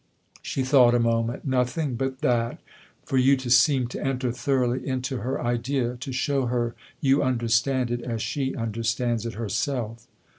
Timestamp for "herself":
9.35-10.07